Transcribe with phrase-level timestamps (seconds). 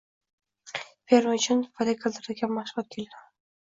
[1.13, 3.27] fermer uchun foyda keltiradigan mashg‘ulotga aylanadi.